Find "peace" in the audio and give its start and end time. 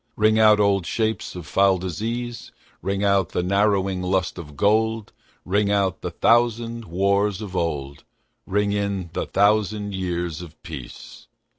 10.63-11.27